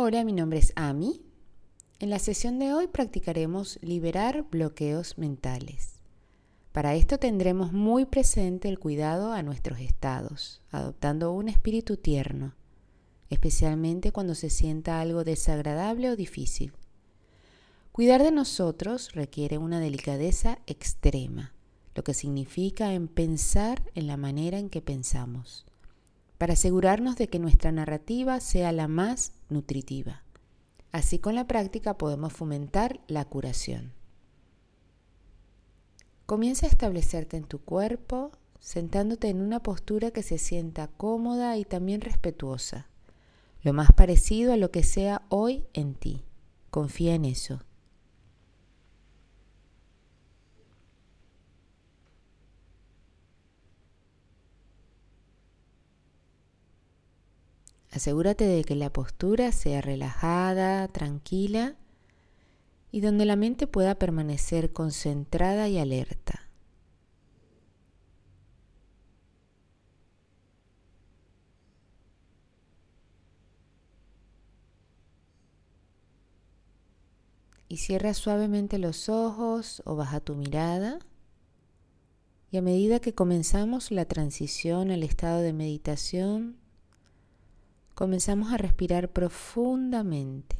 [0.00, 1.24] Hola, mi nombre es Ami.
[1.98, 5.94] En la sesión de hoy practicaremos liberar bloqueos mentales.
[6.70, 12.54] Para esto tendremos muy presente el cuidado a nuestros estados, adoptando un espíritu tierno,
[13.28, 16.74] especialmente cuando se sienta algo desagradable o difícil.
[17.90, 21.54] Cuidar de nosotros requiere una delicadeza extrema,
[21.96, 25.67] lo que significa en pensar en la manera en que pensamos
[26.38, 30.22] para asegurarnos de que nuestra narrativa sea la más nutritiva.
[30.92, 33.92] Así con la práctica podemos fomentar la curación.
[36.24, 41.64] Comienza a establecerte en tu cuerpo, sentándote en una postura que se sienta cómoda y
[41.64, 42.86] también respetuosa,
[43.62, 46.24] lo más parecido a lo que sea hoy en ti.
[46.70, 47.60] Confía en eso.
[57.90, 61.76] Asegúrate de que la postura sea relajada, tranquila
[62.90, 66.48] y donde la mente pueda permanecer concentrada y alerta.
[77.70, 81.00] Y cierra suavemente los ojos o baja tu mirada.
[82.50, 86.56] Y a medida que comenzamos la transición al estado de meditación,
[87.98, 90.56] comenzamos a respirar profundamente.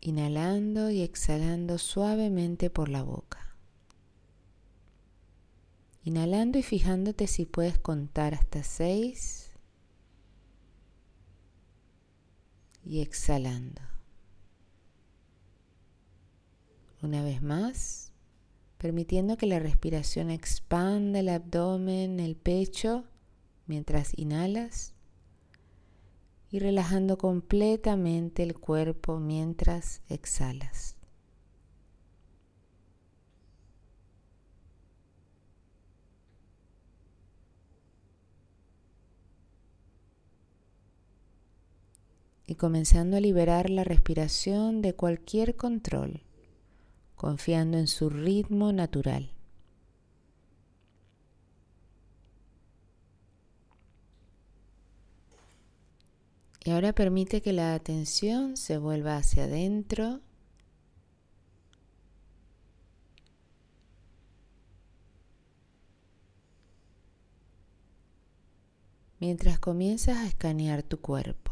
[0.00, 3.45] Inhalando y exhalando suavemente por la boca.
[6.06, 9.50] Inhalando y fijándote si puedes contar hasta seis.
[12.84, 13.82] Y exhalando.
[17.02, 18.12] Una vez más,
[18.78, 23.02] permitiendo que la respiración expanda el abdomen, el pecho,
[23.66, 24.94] mientras inhalas.
[26.52, 30.95] Y relajando completamente el cuerpo mientras exhalas.
[42.46, 46.22] Y comenzando a liberar la respiración de cualquier control,
[47.16, 49.32] confiando en su ritmo natural.
[56.66, 60.20] Y ahora permite que la atención se vuelva hacia adentro.
[69.20, 71.45] Mientras comienzas a escanear tu cuerpo.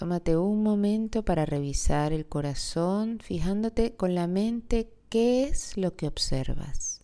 [0.00, 6.06] Tómate un momento para revisar el corazón, fijándote con la mente qué es lo que
[6.06, 7.02] observas.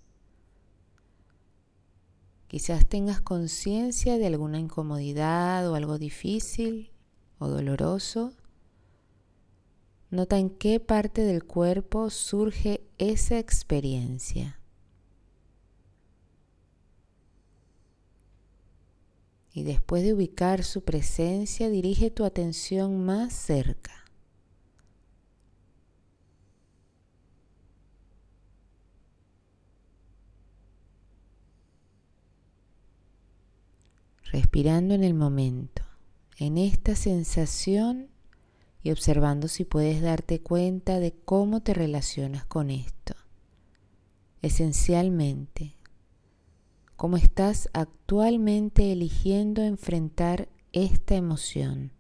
[2.48, 6.90] Quizás tengas conciencia de alguna incomodidad o algo difícil
[7.38, 8.32] o doloroso.
[10.10, 14.58] Nota en qué parte del cuerpo surge esa experiencia.
[19.56, 24.04] Y después de ubicar su presencia dirige tu atención más cerca.
[34.24, 35.82] Respirando en el momento,
[36.36, 38.10] en esta sensación
[38.82, 43.14] y observando si puedes darte cuenta de cómo te relacionas con esto.
[44.42, 45.76] Esencialmente,
[46.96, 51.95] cómo estás actualmente eligiendo enfrentar esta emoción.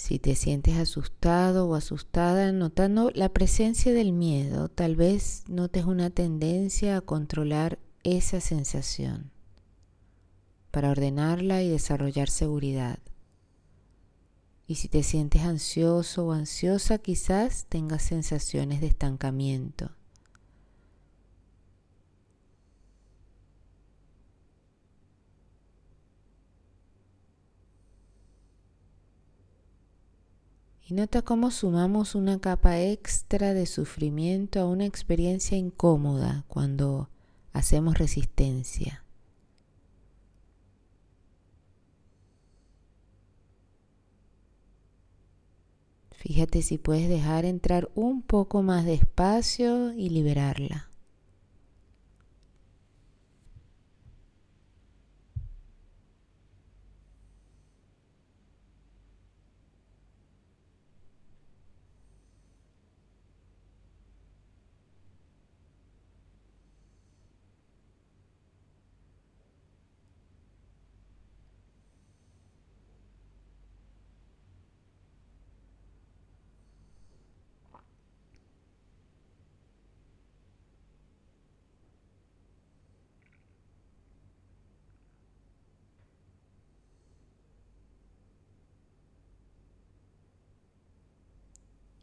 [0.00, 6.08] Si te sientes asustado o asustada, notando la presencia del miedo, tal vez notes una
[6.08, 9.30] tendencia a controlar esa sensación
[10.70, 12.98] para ordenarla y desarrollar seguridad.
[14.66, 19.90] Y si te sientes ansioso o ansiosa, quizás tengas sensaciones de estancamiento.
[30.90, 37.08] Y nota cómo sumamos una capa extra de sufrimiento a una experiencia incómoda cuando
[37.52, 39.04] hacemos resistencia.
[46.10, 50.89] Fíjate si puedes dejar entrar un poco más de espacio y liberarla.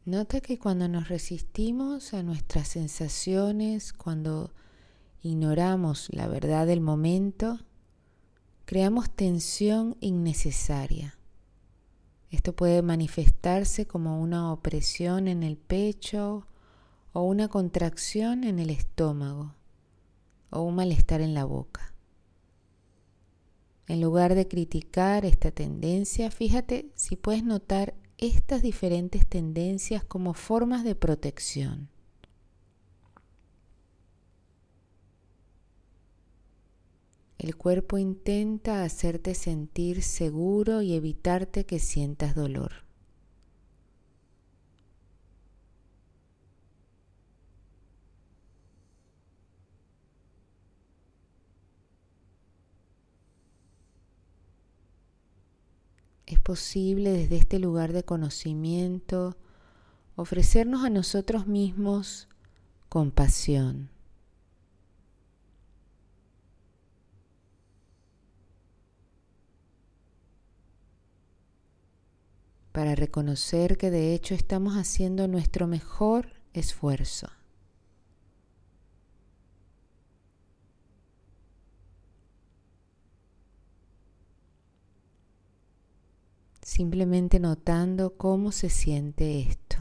[0.08, 4.54] Nota que cuando nos resistimos a nuestras sensaciones, cuando
[5.22, 7.60] ignoramos la verdad del momento,
[8.64, 11.20] creamos tensión innecesaria.
[12.30, 16.48] Esto puede manifestarse como una opresión en el pecho
[17.12, 19.56] o una contracción en el estómago
[20.52, 21.94] o un malestar en la boca.
[23.88, 30.84] En lugar de criticar esta tendencia, fíjate si puedes notar estas diferentes tendencias como formas
[30.84, 31.90] de protección.
[37.38, 42.87] El cuerpo intenta hacerte sentir seguro y evitarte que sientas dolor.
[56.28, 59.38] Es posible desde este lugar de conocimiento
[60.16, 62.28] ofrecernos a nosotros mismos
[62.90, 63.90] compasión.
[72.78, 77.28] para reconocer que de hecho estamos haciendo nuestro mejor esfuerzo.
[86.78, 89.78] Simplemente notando cómo se siente esto.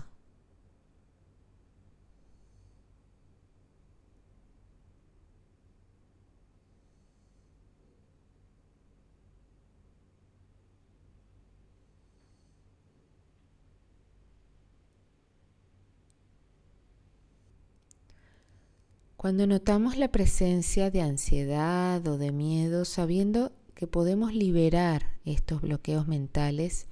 [19.19, 26.09] Cuando notamos la presencia de ansiedad o de miedo, sabiendo que podemos liberar estos bloqueos
[26.09, 26.87] mentales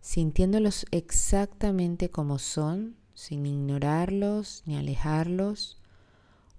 [0.00, 5.78] sintiéndolos exactamente como son, sin ignorarlos ni alejarlos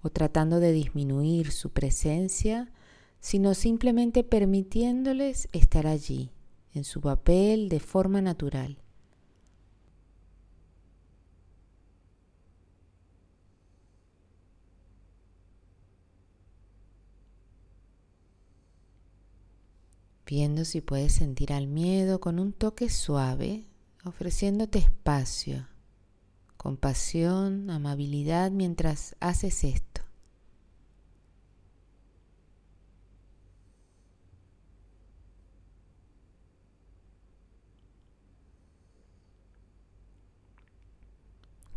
[0.02, 2.72] o tratando de disminuir su presencia,
[3.20, 6.30] sino simplemente permitiéndoles estar allí,
[6.74, 8.83] en su papel de forma natural.
[20.26, 23.64] Viendo si puedes sentir al miedo con un toque suave,
[24.04, 25.66] ofreciéndote espacio,
[26.56, 30.04] compasión, amabilidad mientras haces esto.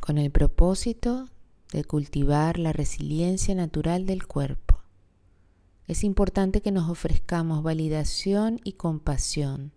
[0.08, 1.28] con el propósito
[1.74, 4.67] de cultivar la resiliencia natural del cuerpo.
[5.88, 9.72] Es importante que nos ofrezcamos validación y compasión,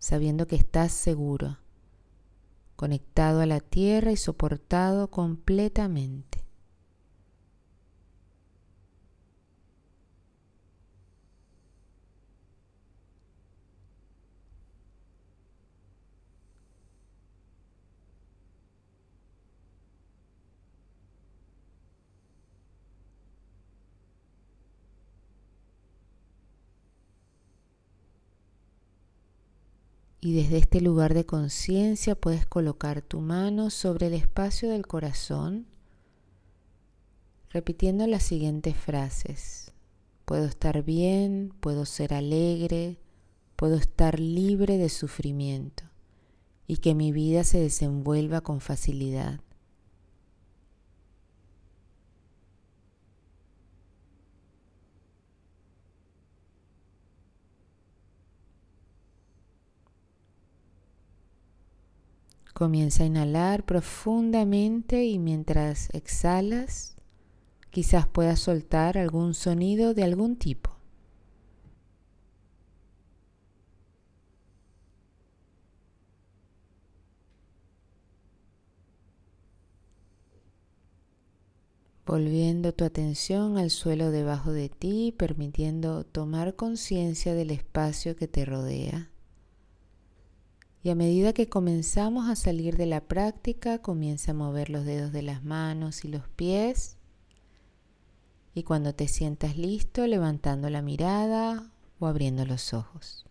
[0.00, 1.58] sabiendo que estás seguro,
[2.74, 6.35] conectado a la tierra y soportado completamente.
[30.26, 35.68] Y desde este lugar de conciencia puedes colocar tu mano sobre el espacio del corazón,
[37.50, 39.70] repitiendo las siguientes frases.
[40.24, 42.98] Puedo estar bien, puedo ser alegre,
[43.54, 45.84] puedo estar libre de sufrimiento
[46.66, 49.42] y que mi vida se desenvuelva con facilidad.
[62.56, 66.96] Comienza a inhalar profundamente y mientras exhalas,
[67.68, 70.70] quizás puedas soltar algún sonido de algún tipo.
[82.06, 88.46] volviendo tu atención al suelo debajo de ti, permitiendo tomar conciencia del espacio que te
[88.46, 89.10] rodea.
[90.86, 95.10] Y a medida que comenzamos a salir de la práctica, comienza a mover los dedos
[95.10, 96.96] de las manos y los pies.
[98.54, 103.26] Y cuando te sientas listo, levantando la mirada o abriendo los ojos.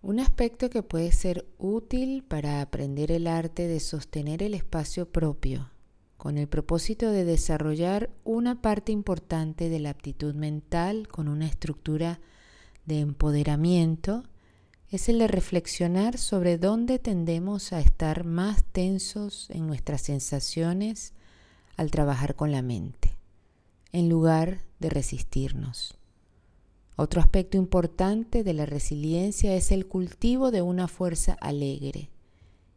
[0.00, 5.72] Un aspecto que puede ser útil para aprender el arte de sostener el espacio propio,
[6.18, 12.20] con el propósito de desarrollar una parte importante de la aptitud mental con una estructura
[12.86, 14.24] de empoderamiento,
[14.90, 21.12] es el de reflexionar sobre dónde tendemos a estar más tensos en nuestras sensaciones
[21.76, 23.16] al trabajar con la mente,
[23.92, 25.98] en lugar de resistirnos.
[26.96, 32.08] Otro aspecto importante de la resiliencia es el cultivo de una fuerza alegre.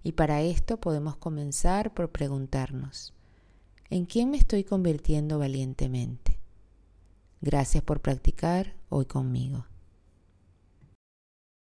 [0.03, 3.13] Y para esto podemos comenzar por preguntarnos,
[3.89, 6.37] ¿en quién me estoy convirtiendo valientemente?
[7.41, 9.65] Gracias por practicar hoy conmigo.